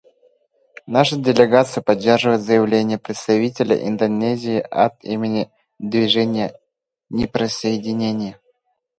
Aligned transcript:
Наша 0.87 1.15
делегация 1.15 1.83
поддерживает 1.83 2.41
заявление 2.41 2.97
представителя 2.97 3.87
Индонезии 3.87 4.57
от 4.59 5.03
имени 5.03 5.51
Движения 5.77 6.59
неприсоединения. 7.11 8.39